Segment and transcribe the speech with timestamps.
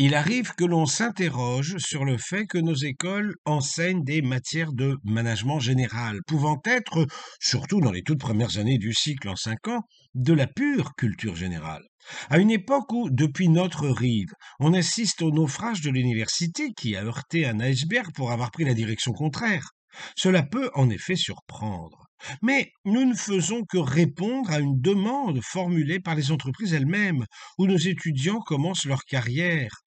[0.00, 4.96] Il arrive que l'on s'interroge sur le fait que nos écoles enseignent des matières de
[5.04, 7.06] management général, pouvant être,
[7.38, 9.82] surtout dans les toutes premières années du cycle en cinq ans,
[10.14, 11.84] de la pure culture générale.
[12.28, 17.04] À une époque où, depuis notre rive, on assiste au naufrage de l'université qui a
[17.04, 19.70] heurté un iceberg pour avoir pris la direction contraire.
[20.16, 22.03] Cela peut en effet surprendre.
[22.42, 27.24] Mais nous ne faisons que répondre à une demande formulée par les entreprises elles-mêmes,
[27.58, 29.84] où nos étudiants commencent leur carrière.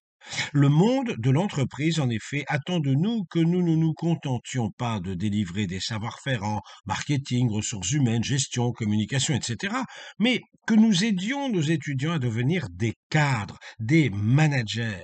[0.51, 4.99] Le monde de l'entreprise, en effet, attend de nous que nous ne nous contentions pas
[4.99, 9.73] de délivrer des savoir-faire en marketing, ressources humaines, gestion, communication, etc.,
[10.19, 15.03] mais que nous aidions nos étudiants à devenir des cadres, des managers.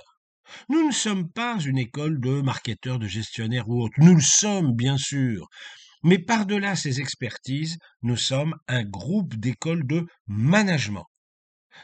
[0.68, 3.94] Nous ne sommes pas une école de marketeurs, de gestionnaires ou autres.
[3.98, 5.48] Nous le sommes, bien sûr.
[6.04, 11.06] Mais par-delà ces expertises, nous sommes un groupe d'écoles de management.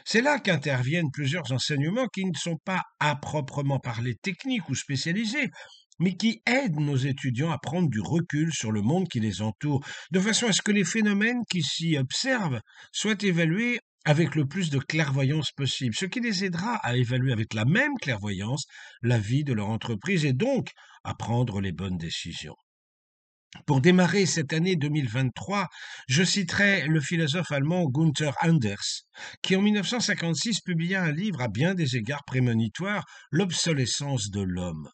[0.05, 5.49] C'est là qu'interviennent plusieurs enseignements qui ne sont pas à proprement parler techniques ou spécialisés,
[5.99, 9.83] mais qui aident nos étudiants à prendre du recul sur le monde qui les entoure,
[10.11, 14.69] de façon à ce que les phénomènes qui s'y observent soient évalués avec le plus
[14.69, 18.65] de clairvoyance possible, ce qui les aidera à évaluer avec la même clairvoyance
[19.01, 20.69] la vie de leur entreprise et donc
[21.03, 22.55] à prendre les bonnes décisions.
[23.65, 25.67] Pour démarrer cette année 2023,
[26.07, 29.03] je citerai le philosophe allemand Gunther Anders,
[29.41, 34.89] qui en 1956 publia un livre à bien des égards prémonitoire, L'obsolescence de l'homme.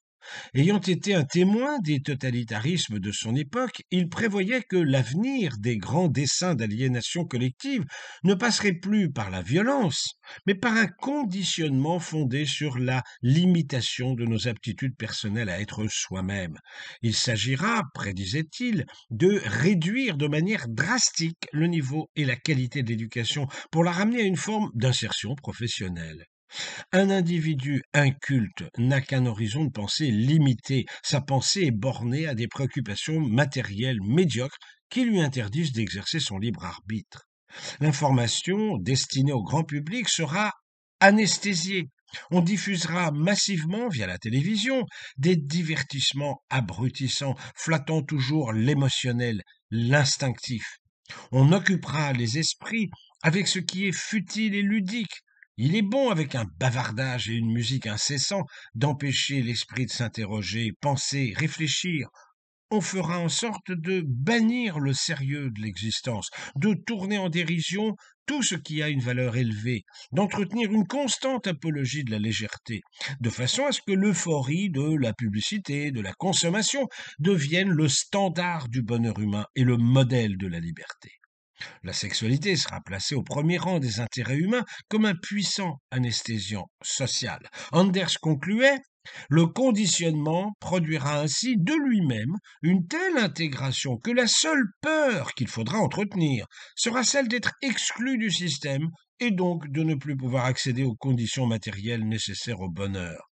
[0.54, 6.08] Ayant été un témoin des totalitarismes de son époque, il prévoyait que l'avenir des grands
[6.08, 7.86] desseins d'aliénation collective
[8.24, 14.26] ne passerait plus par la violence, mais par un conditionnement fondé sur la limitation de
[14.26, 16.58] nos aptitudes personnelles à être soi-même.
[17.02, 23.48] Il s'agira, prédisait-il, de réduire de manière drastique le niveau et la qualité de l'éducation
[23.72, 26.26] pour la ramener à une forme d'insertion professionnelle.
[26.92, 30.86] Un individu inculte n'a qu'un horizon de pensée limité.
[31.04, 34.58] Sa pensée est bornée à des préoccupations matérielles médiocres
[34.90, 37.28] qui lui interdisent d'exercer son libre arbitre.
[37.80, 40.54] L'information destinée au grand public sera
[41.00, 41.90] anesthésiée.
[42.32, 44.86] On diffusera massivement via la télévision
[45.18, 50.78] des divertissements abrutissants, flattant toujours l'émotionnel, l'instinctif.
[51.32, 52.90] On occupera les esprits
[53.22, 55.22] avec ce qui est futile et ludique,
[55.58, 58.44] il est bon, avec un bavardage et une musique incessant,
[58.76, 62.08] d'empêcher l'esprit de s'interroger, penser, réfléchir.
[62.70, 67.96] On fera en sorte de bannir le sérieux de l'existence, de tourner en dérision
[68.28, 72.82] tout ce qui a une valeur élevée, d'entretenir une constante apologie de la légèreté,
[73.22, 76.88] de façon à ce que l'euphorie de la publicité, de la consommation,
[77.20, 81.12] devienne le standard du bonheur humain et le modèle de la liberté.
[81.84, 87.40] La sexualité sera placée au premier rang des intérêts humains comme un puissant anesthésiant social.
[87.72, 88.80] Anders concluait
[89.30, 95.80] le conditionnement produira ainsi de lui-même une telle intégration que la seule peur qu'il faudra
[95.80, 96.46] entretenir
[96.76, 98.90] sera celle d'être exclu du système
[99.20, 103.30] et donc de ne plus pouvoir accéder aux conditions matérielles nécessaires au bonheur.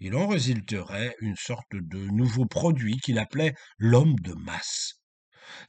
[0.00, 4.94] Il en résulterait une sorte de nouveau produit qu'il appelait l'homme de masse.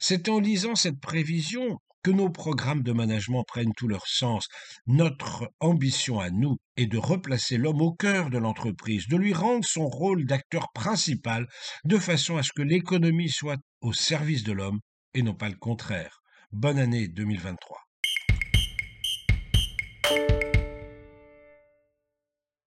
[0.00, 4.48] C'est en lisant cette prévision que nos programmes de management prennent tout leur sens.
[4.86, 9.64] Notre ambition à nous est de replacer l'homme au cœur de l'entreprise, de lui rendre
[9.64, 11.48] son rôle d'acteur principal,
[11.84, 14.80] de façon à ce que l'économie soit au service de l'homme
[15.14, 16.22] et non pas le contraire.
[16.52, 17.78] Bonne année 2023.